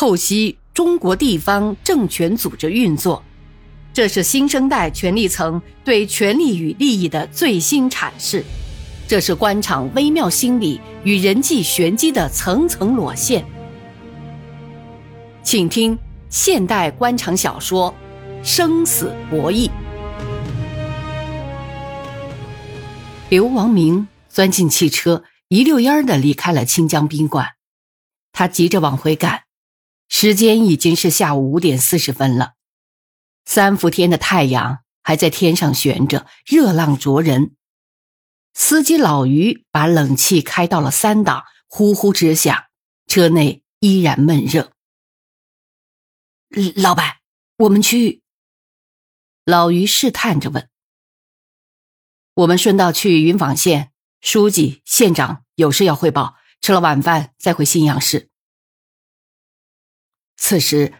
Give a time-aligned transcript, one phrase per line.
[0.00, 3.22] 透析中国地方政权组织运作，
[3.92, 8.42] 这是新生代权力层对权力与利益的最新阐释，
[9.06, 13.44] 这是官场微妙心理与人际玄机的层层裸现。
[15.42, 15.98] 请听
[16.30, 17.94] 现代官场小说
[18.42, 19.68] 《生死博弈》。
[23.28, 27.48] 刘王明钻进汽车，一溜烟儿的离开了清江宾馆。
[28.32, 29.42] 他急着往回赶，
[30.22, 32.52] 时间已经是下午五点四十分了。
[33.46, 37.56] 三伏天的太阳还在天上悬着，热浪灼人。
[38.52, 42.64] 司机老于把冷气开到了三档，呼呼直响，
[43.06, 44.72] 车内依然闷热。
[46.76, 47.20] 老板，
[47.56, 48.20] 我们去。
[49.46, 50.68] 老于试探着问
[52.36, 53.90] ：“我们顺道去云纺县，
[54.20, 58.28] 书记、县长有事要汇报，吃了晚饭再回信阳市。”
[60.42, 60.94] 此时，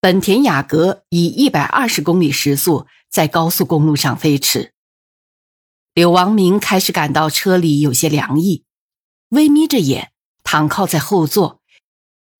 [0.00, 4.72] 本田雅阁以一百二十公里时速在高速公路上飞驰。
[5.92, 8.64] 柳王明开始感到车里有些凉意，
[9.28, 11.60] 微眯着眼躺靠在后座，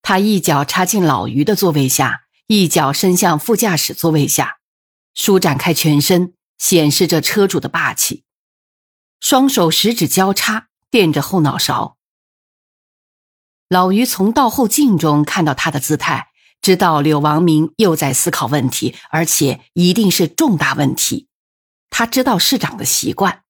[0.01, 2.23] 他一脚插进老于的座位下。
[2.49, 4.59] 一脚伸向副驾驶座位下，
[5.15, 8.25] 舒展开全身，显示着车主的霸气。
[9.19, 11.97] 双手十指交叉，垫着后脑勺。
[13.69, 16.29] 老于从倒后镜中看到他的姿态，
[16.67, 21.29] 知道柳王明又在思考问题，而且一定是重大问题。
[21.91, 23.45] 他知道市长的习惯。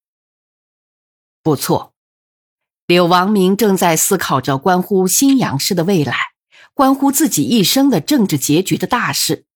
[1.42, 1.94] 不错，
[2.86, 6.14] 柳王明正在思考着关乎新阳市的未来。
[6.74, 9.46] 关乎自己一生的政治结局的大事，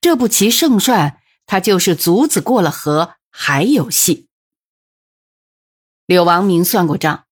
[0.00, 4.28] 这步棋胜算，他就是卒子过了河还有戏。
[6.06, 7.26] 柳王明算过账，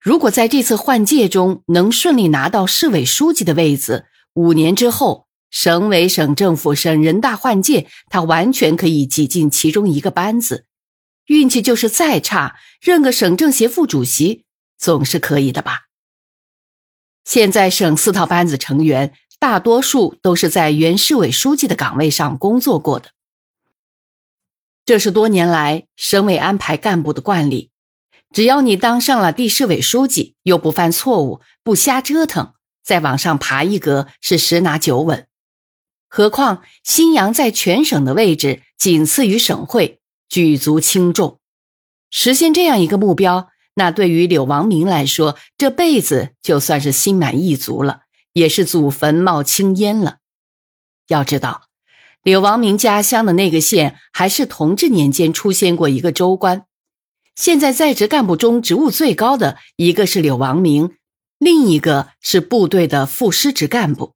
[0.00, 10.66] 如果在这次换届中能顺利拿到市委书记的位子，五年之后，省委、省政府、省人大换届，他完全可以挤进其中一个班子。
[11.26, 14.44] 运气就是再差，任个省政协副主席
[14.78, 15.82] 总是可以的吧。
[17.24, 23.10] 现在省四套班子成员大多数都是在原市委书记的岗位上工作过的，
[24.84, 27.70] 这是多年来省委安排干部的惯例。
[28.32, 35.26] 只要你当上了地市委书记，又不犯错误，不瞎折腾，再往上爬一格是十拿九稳。
[36.08, 41.38] 何况新阳在全省的位置仅次于省会，举足轻重。
[42.10, 43.48] 实现这样一个目标。
[43.74, 48.02] 那对于柳王明来说，这辈子就算是心满意足了，
[48.34, 50.18] 也是祖坟冒青烟了。
[51.08, 51.62] 要知道，
[52.22, 56.66] 柳王明家乡的那个县还是同治年间出现过一个州官，
[57.34, 60.96] 现在在职干部中职务最高的一个是柳王明，
[61.42, 64.14] 另一个是部队的副师职干部。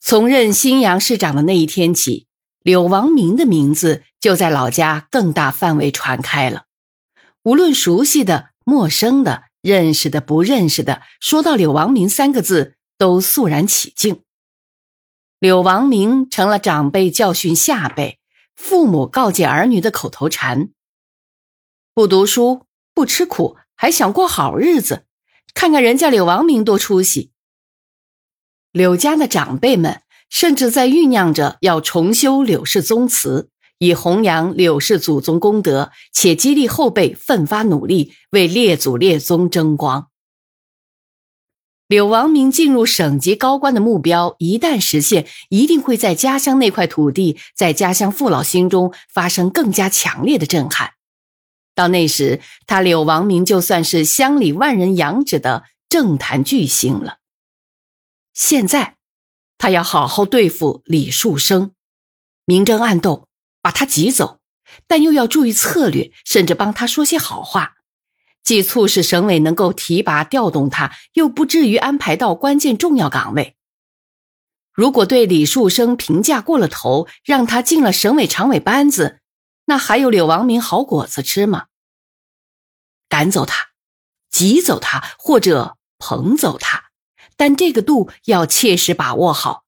[0.00, 2.26] 从任新阳市长的那一天起，
[2.62, 6.64] 柳王明的名字就在老家更大范围传开了。
[7.42, 14.22] 无论熟悉的、陌生的、认识的、不认识的，说到柳王明三个字，都肃然起敬。
[15.40, 18.18] 柳王明成了长辈教训下辈、
[18.56, 20.70] 父母告诫儿女的口头禅。
[21.92, 22.64] 不读书，
[22.94, 25.04] 不吃苦，还想过好日子，
[25.54, 27.30] 看看人家柳王明多出息。
[28.72, 33.50] 柳家的长辈们甚至在酝酿着要重修柳氏宗祠。
[33.78, 40.08] 以弘扬柳氏祖宗功德，且激励后辈奋发努力，为列祖列宗争光。
[41.88, 50.92] 柳王明进入省级高官的目标一旦实现，一定会在家乡那块土地，在家乡父老心中发生更加强烈的震撼。
[51.74, 57.18] 到那时，他柳王明就算是乡里万人仰止的政坛巨星了。
[58.32, 58.96] 现在，
[59.58, 61.72] 他要好好对付李树生，
[62.44, 63.28] 明争暗斗。
[63.64, 64.40] 把他挤走，
[64.88, 67.74] 但又要注意策略，甚至帮他说些好话，
[68.42, 73.54] 既促使省委能够提拔调动他，又不至于安排到关键重要岗位。
[74.72, 79.20] 如果对李树生评价过了头，让他进了省委常委班子，
[79.64, 81.66] 那还有柳王明好果子吃吗？
[83.08, 83.68] 赶走他，
[84.30, 86.90] 挤走他，或者捧走他，
[87.36, 89.64] 但这个度要切实把握好。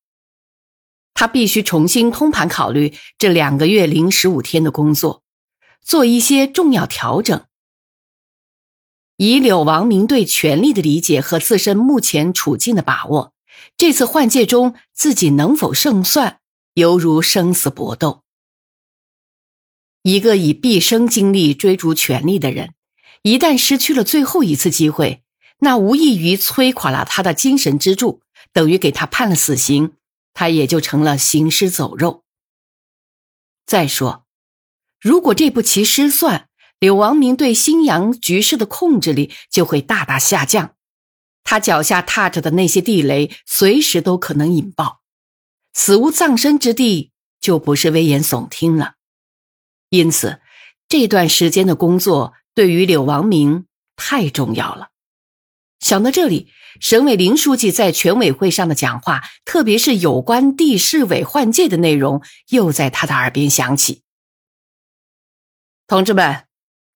[1.13, 5.23] 他必须重新通盘考虑这两个月零十五天的工作，
[5.81, 7.45] 做一些重要调整。
[9.17, 13.33] 以柳王明对权力的理解和自身目前处境的把握，
[13.77, 16.41] 这次换届中自己能否胜算，
[16.73, 18.24] 犹如生死搏斗。
[20.05, 22.75] 一个以毕生精力追逐权力的人，
[23.23, 25.23] 一旦失去了最后一次机会，
[25.61, 28.21] 那无异于摧垮了他的精神支柱。
[28.53, 29.95] 等于给他判了死刑，
[30.35, 32.23] 他也就成了行尸走肉。
[33.65, 34.27] 再说，
[35.01, 36.49] 如果这步棋失算，
[36.79, 40.75] 柳王明对新阳局势的控制力就会大大下降，
[41.43, 45.01] 他脚下踏着的那些地雷随时都可能引爆，
[45.73, 47.11] 死无葬身之地
[47.41, 48.97] 就不是危言耸听了。
[49.95, 50.41] 因此，
[50.89, 54.89] 这段时间的工作对于柳王明太重要了。
[55.79, 56.49] 想到这里，
[56.81, 64.03] 省委林书记在全委会上的讲话，特别是有关地市委换届的内容，又在他的耳边响起。
[65.87, 66.45] 同志们，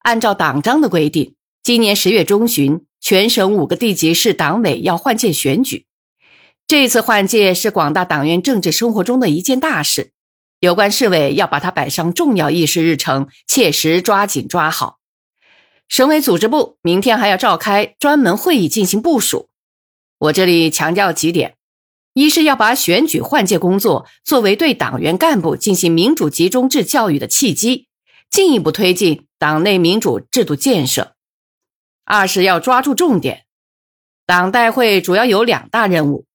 [0.01, 5.87] 按照党章的规定，今年十月中旬，全省五个地级市党委要换届选举。
[6.67, 10.11] 这次换届是广大党员政治生活中的一件大事，
[10.61, 14.99] 有关市委要把它摆上重要议事日程，切实抓紧抓好。
[15.89, 19.49] 省委组织部明天还要召开专门会议进行部署。
[20.19, 21.55] 我这里强调几点：
[22.13, 27.87] 一是要把选举换届工作作为对党员干部进行民主集中制教育的契机，
[28.29, 31.13] 进一步推进党内民主制度建设；
[32.05, 33.45] 二是要抓住重点。
[34.27, 36.27] 党代会主要有两大任务：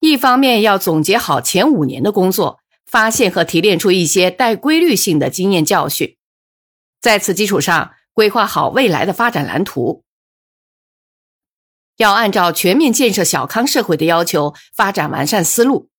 [0.00, 6.16] 一方面要总结好前五年的工作，发现和提炼出一些带规律性的经验教训，
[7.00, 7.92] 在此基础上。
[8.16, 10.02] 规划好未来的发展蓝图，
[11.98, 15.90] 要按照全面建设小康社会的要求发展完善思路，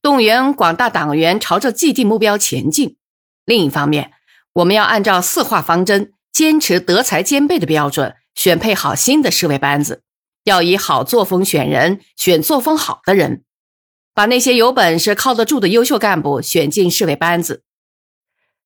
[0.00, 2.96] 动员广大党员朝着既定目标前进。
[3.44, 4.12] 另一方面，
[4.54, 10.02] 我们要按照四化方针，坚持德才兼备的标准，选配好新的市委班子，
[10.44, 13.44] 要以好作风选人，选作风好的人，
[14.16, 17.64] 把那些有本事、靠得住的优秀干部选进市委班子。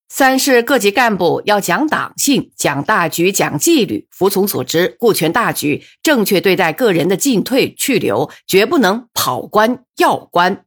[0.09, 10.65] 三是各级干部要讲党性、讲大局、讲纪律，服从组织，顾全大局，正确对待个人的进退去留，绝不能跑官要官。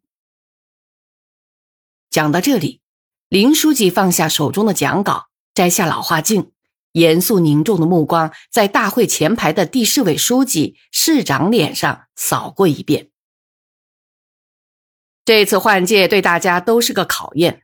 [2.10, 2.82] 讲到这里，
[3.30, 6.52] 林书记放下手中的讲稿，摘下老花镜，
[6.92, 13.13] 严肃凝重的目光在大会前排的地市委书记、市长脸上扫过一遍。
[15.26, 17.64] 这次换届对大家都是个考验。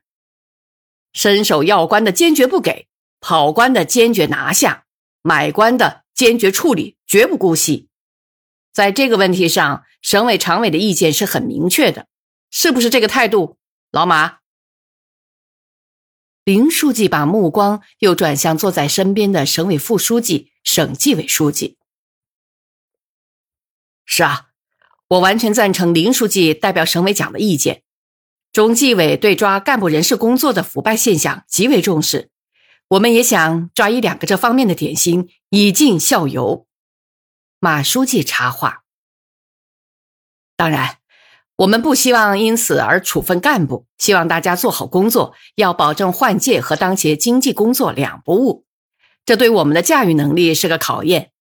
[1.12, 2.88] 伸手要官的坚决不给，
[3.20, 4.86] 跑官的坚决拿下，
[5.22, 7.90] 买官的坚决处理，绝不姑息。
[8.72, 12.08] 在这个问题上，省委常委的意见是很明确的，
[12.52, 13.58] 是不是这个态度，
[13.92, 14.38] 老马？
[16.44, 21.78] 林书记把目光又转向坐在身边的省委副书记、省纪委书记。
[24.06, 24.49] 是啊，
[25.10, 27.82] 我完全赞成林书记代表省委讲的意见。
[28.54, 32.30] 中纪委对抓干部人事工作的腐败现象极为重视，
[32.90, 36.68] 我们也想抓一两个这方面的典型，以儆效尤。
[37.60, 38.84] 马书记插话
[40.56, 40.98] ：“当然，
[41.58, 48.66] 我们不希望因此而处分干部，希望大家做好工作，要保证换届和当前经济工作两不误。
[49.26, 51.32] 这对我们的驾驭能力是个考验。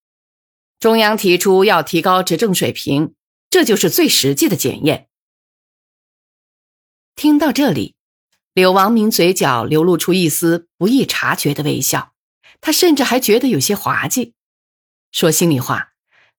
[0.81, 3.14] 中央提出要提高执政水平，
[3.50, 5.09] 这就是最实际的检验。”
[7.17, 7.95] 听到这里，
[8.55, 12.12] 柳王明嘴角流露出一丝不易察觉的微笑，
[12.61, 14.35] 他甚至还觉得有些滑稽。
[15.11, 15.93] 说心里话，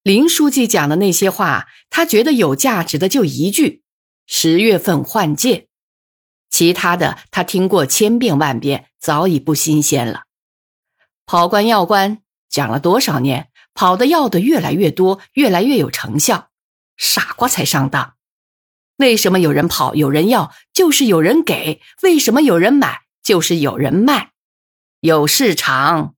[0.04, 3.84] 林书记讲的那些话，他觉得有价值的就一句
[4.28, 5.68] ：“十月份换届。”
[6.50, 10.24] 其他的他听过千遍万遍，早已不新鲜了。
[11.26, 16.49] 跑官要官讲了多少年，跑的要的越来越多，越来越有成效，
[17.00, 18.14] 傻瓜才上当。
[18.98, 24.34] 为什么有人跑，有人要，就是有人给；为什么有人买，就是有人卖，
[25.00, 26.14] 有市场。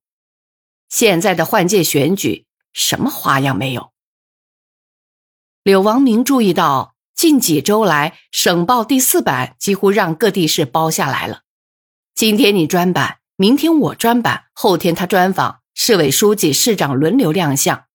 [0.89, 3.93] 现在的换届选举，什么花样没有？
[5.63, 11.43] 柳王明注意到，近几周来，省报第四版几乎让各地市包下来了。
[12.15, 17.85] 今天你专版，明天我专版，后天他专访，市委书记、市长轮流亮相。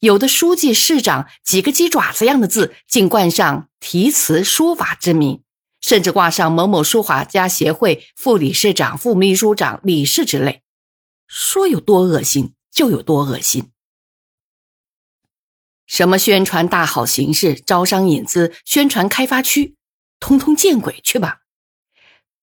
[0.00, 5.42] 有的书记、市长几个鸡爪子样的字，竟冠上题词书法之名，
[5.80, 10.62] 甚至挂上某某书法家协会副理事长、副秘书长、理事之类，
[11.26, 13.70] 说有多恶心就有多恶心。
[15.86, 19.76] 什么宣传大好形势、招商引资、宣传开发区，
[20.20, 21.42] 通通见鬼去吧！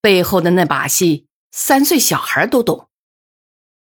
[0.02, 2.90] 背后的那把戏，三岁小孩都懂，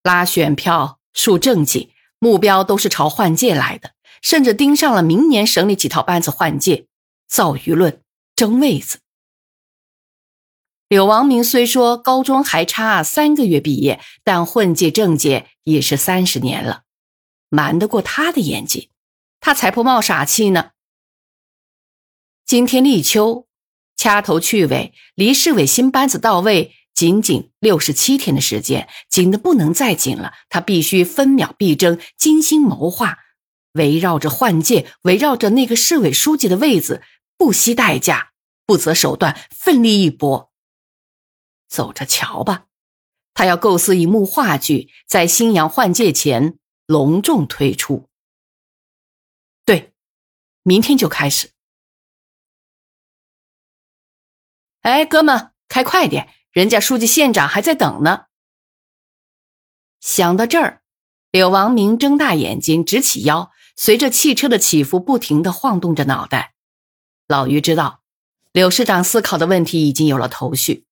[0.03, 1.93] 拉选票、树政绩。
[2.21, 6.87] 目标都是朝换届来的，甚至盯上了明年省里几套班子换届，
[7.27, 8.03] 造舆论、
[8.37, 9.01] 争位子。
[10.87, 16.83] 柳王明虽说高中还差三个月毕业，但混迹政界也是三十年了，
[17.49, 18.91] 瞒得过他的眼睛？
[19.41, 20.73] 他才不冒傻气呢。
[22.45, 23.47] 今天立秋，
[23.97, 30.35] 掐头去尾，离市委新班子到位仅仅六十七天的时间，紧的不能再紧了。
[30.49, 33.19] 他必须分秒必争，精心谋划，
[33.73, 37.03] 围绕着换届，围绕着那个市委书记的位子，
[37.37, 38.33] 不惜代价，
[38.67, 40.53] 不择手段，奋力一搏。
[41.69, 42.67] 走着瞧吧，
[43.33, 48.09] 他要构思一幕话剧，在新阳换届前隆重推出。
[49.65, 49.93] 对，
[50.63, 51.51] 明天就开始。
[54.81, 58.25] 哎，哥们，开快点，人家书记、县长还在等呢。
[60.01, 60.83] 想到这儿，
[61.31, 66.55] 柳王明睁大眼睛，直起腰，随着汽车的起伏，不停的晃动着脑袋。
[67.29, 68.03] 老于知道，
[68.53, 70.87] 柳市长思考的问题已经有了头绪。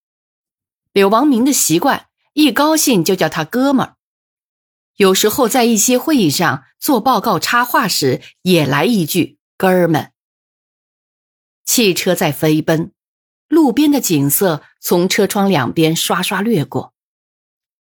[0.93, 3.97] 柳王明的习惯，一高兴就叫他哥们儿，
[4.97, 10.13] 有时候在一些会议上做报告、插话时，也来一句“哥儿们”。
[11.65, 12.93] 汽车在飞奔。
[13.49, 16.93] 路边的景色从车窗两边刷刷掠过，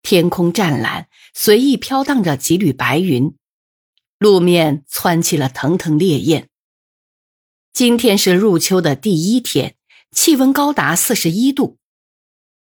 [0.02, 3.36] 天空湛蓝，随意飘荡着几缕白云，
[4.18, 6.48] 路面窜起了腾腾烈焰。
[7.72, 9.76] 今天是入秋的第一天，
[10.10, 11.78] 气温高达四十一度，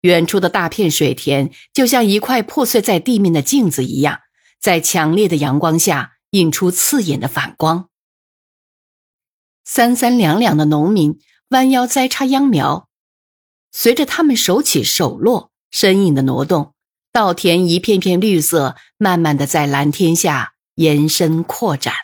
[0.02, 4.20] 远处的大片水田就像一块破碎在地面的镜子一样，
[4.60, 7.90] 在强烈的阳光下映出刺眼的反光。
[9.64, 11.18] 三三两两的农民。
[11.54, 12.88] 弯腰栽插秧苗，
[13.70, 16.74] 随着他们手起手落，身影的挪动，
[17.12, 21.94] 稻田一片片绿色，慢慢的在蓝天下延伸扩展。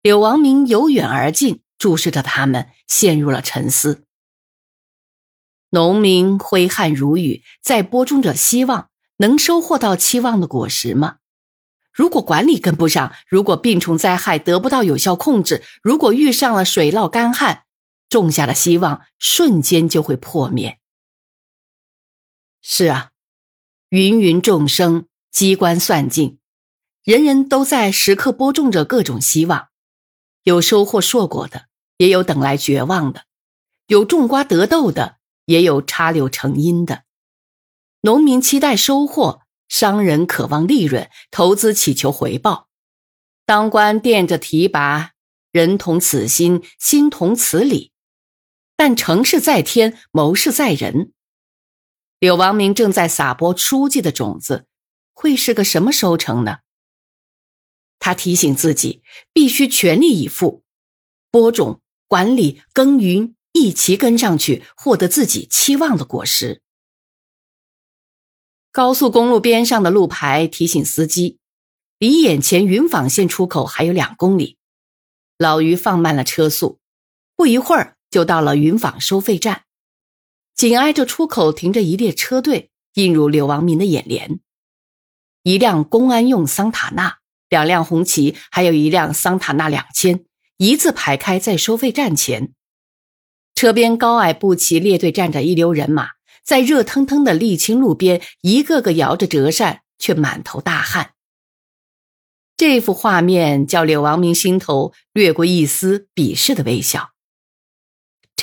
[0.00, 4.04] 柳王明由远而近，注视着他们，陷入了沉思。
[5.70, 11.16] 农民挥汗如雨，在播种着希望，能收获到期望的果实吗？
[11.92, 17.64] 如果管理跟不上，如果病虫灾害得不到有效控制，如果遇上了水涝干旱，
[18.12, 20.78] 种下的希望瞬间就会破灭。
[22.60, 23.10] 是啊，
[23.88, 26.38] 芸芸众生，机关算尽，
[27.02, 29.70] 人人都在时刻播种着各种希望，
[30.42, 33.24] 有收获硕果的，也有等来绝望的，
[33.86, 35.16] 有种瓜得豆的，
[35.46, 37.04] 也有插柳成荫的。
[38.02, 39.40] 农民期待收获。
[39.68, 42.68] 商人渴望利润，投资祈求回报；
[43.46, 45.12] 当官惦着提拔，
[45.50, 47.91] 人同此心，心同此理。
[48.84, 51.12] 但成事在天，谋事在人。
[52.18, 54.66] 柳王明正在撒播书记的种子，
[55.12, 56.58] 会是个什么收成呢？
[58.00, 60.64] 他提醒自己，必须全力以赴，
[61.30, 66.60] 播种、管理、耕耘一齐跟上去，获得自己期望的果实。
[68.72, 71.38] 高速公路边上的路牌提醒司机，
[71.98, 74.58] 离眼前云纺线出口还有两公里。
[75.38, 76.80] 老于放慢了车速，
[77.36, 79.64] 不一会儿就到了云坊收费站。
[80.54, 84.38] 紧挨着出口停着一列车队，映入柳王明的眼帘。
[85.42, 90.24] 一辆公安用桑塔纳，两辆红旗，还有一辆桑塔纳两千，
[90.58, 92.52] 一字排开在收费站前。
[93.54, 96.10] 车边高矮不齐，列队站着一溜人马。
[96.44, 101.12] 在热腾腾的沥青路边，一个个摇着折扇，却满头大汗。
[102.56, 107.11] 这幅画面叫柳王明心头掠过一丝鄙视的微笑。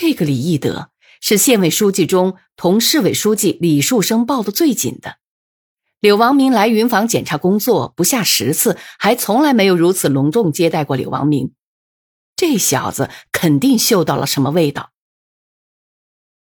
[0.02, 5.18] 这个李义德是县委书记中同市委书记李树生抱得最紧的。
[6.00, 11.52] 柳王明来云坊检查工作不下十次，还从来没有如此隆重接待过柳王明。
[12.38, 14.92] 这小子肯定嗅到了什么味道。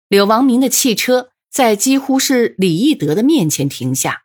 [0.07, 1.29] 柳王明的汽车。
[1.49, 4.21] 在几乎是李义德的面前停下，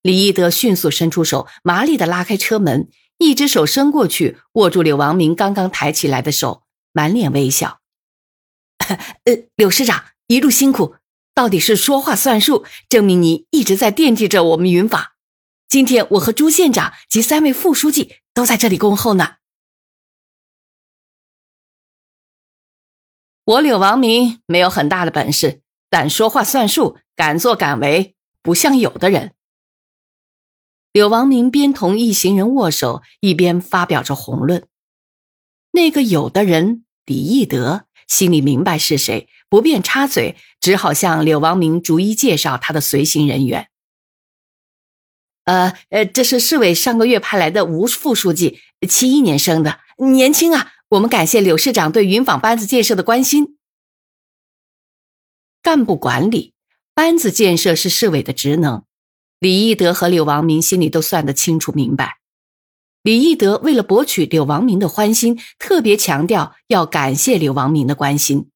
[0.00, 6.62] 李义德迅速伸出手，麻利的拉开车门，一只手伸过去，握住柳王明刚刚抬起来的手，
[6.92, 7.79] 满脸微笑。
[9.24, 10.96] 呃，柳师长一路辛苦，
[11.34, 15.16] 到底是说话算数，证明你一直在惦记着我们云法。
[15.68, 19.36] 今天我和朱县长及三位副书记都在这里恭候呢。
[23.44, 25.62] 我柳王明没有很大的本事。
[25.92, 29.34] 但说话算数，敢作敢为，不像有的人。
[30.92, 34.68] 柳王明边同一行人握手，一边发表着宏论。
[35.72, 43.68] 那个有的人李义德心里明白是谁，不便插嘴，只好向柳王明逐一介绍他的随行人员。
[45.44, 50.72] 呃呃，这是市委上个月派来的吴副书记，七一年生的，年轻啊。
[50.90, 53.56] 我们感谢柳市长对云纺班子建设的关心。
[55.62, 56.52] 干部管理、
[56.94, 58.84] 班子建设是市委的职能，
[59.38, 62.19] 李义德和柳王明心里都算得清楚明白。
[63.02, 68.50] 李义德为了博取柳王明的欢心，特别强调要感谢柳王明的关心。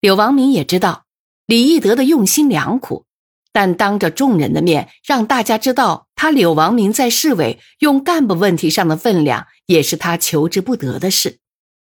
[0.00, 1.06] 柳王明也知道
[1.46, 3.06] 李义德的用心良苦，
[3.52, 11.38] 但当着众人的面让大家知道他柳王明在市委用干部问题上的分量，也是他求之不得的事，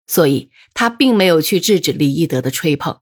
[0.05, 2.99] 所以他并没有去制止李义德的吹捧。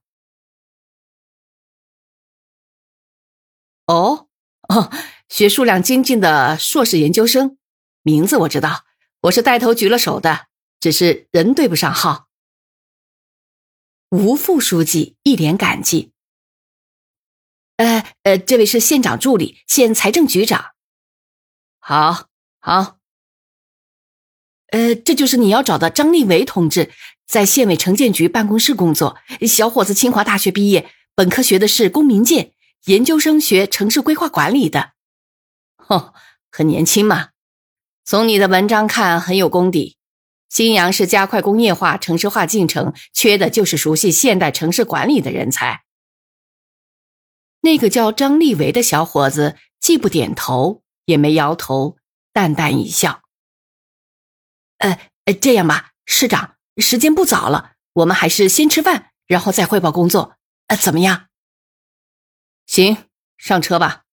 [3.86, 4.28] 哦，
[4.68, 4.90] 哦，
[5.28, 7.58] 学数量精进的硕士研究生。
[8.06, 8.84] 名字我知道，
[9.22, 10.46] 我是带头举了手的，
[10.78, 12.28] 只是人对不上号。
[14.10, 16.12] 吴副书记一脸感激。
[17.78, 20.66] 呃呃，这位是县长助理，县财政局长。
[21.80, 22.28] 好，
[22.60, 22.98] 好。
[24.68, 26.92] 呃，这就是你要找的张立维同志，
[27.26, 32.52] 在县委城建局办公室工作，小伙子，清华大学毕业，本科学的是公民建，
[32.84, 34.92] 研究生学城市规划管理的。
[35.88, 36.14] 哦，
[36.52, 37.30] 很年轻嘛。
[38.08, 39.96] 从你的文章看，很有功底。
[40.48, 45.82] 新阳市加快工业化、城市化进程，缺的就是熟悉现代城市管理的人才。
[47.62, 51.96] 那个叫张立维的小伙子，既不点头，也没摇头，
[52.32, 53.22] 淡淡一笑。
[54.78, 55.10] 呃，
[55.40, 60.36] 这样吧，市长，时间不早了，我们还是先吃饭，然后再汇报工作，
[60.68, 61.26] 呃，怎么样？
[62.66, 64.04] 行，上车吧，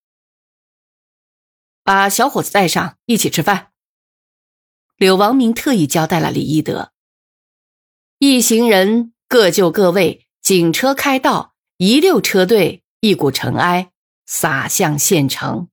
[1.84, 3.70] 把小伙子带上，一起吃饭。
[4.98, 6.92] 柳王明特意交代了李一德，
[8.20, 13.92] 一行人各就各位，警车开道，一溜车队，一股尘埃
[14.26, 15.68] 洒向县城。